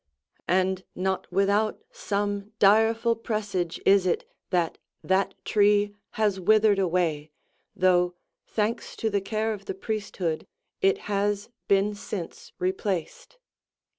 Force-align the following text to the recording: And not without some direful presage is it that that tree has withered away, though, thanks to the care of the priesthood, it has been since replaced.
And 0.47 0.83
not 0.95 1.31
without 1.31 1.79
some 1.91 2.53
direful 2.57 3.15
presage 3.15 3.79
is 3.85 4.07
it 4.07 4.27
that 4.49 4.79
that 5.03 5.35
tree 5.45 5.93
has 6.13 6.39
withered 6.39 6.79
away, 6.79 7.29
though, 7.75 8.15
thanks 8.47 8.95
to 8.95 9.11
the 9.11 9.21
care 9.21 9.53
of 9.53 9.65
the 9.65 9.75
priesthood, 9.75 10.47
it 10.81 10.97
has 11.05 11.51
been 11.67 11.93
since 11.93 12.51
replaced. 12.57 13.37